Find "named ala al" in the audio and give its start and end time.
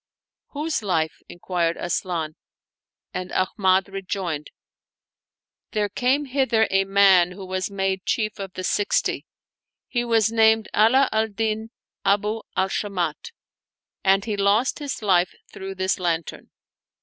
10.31-11.27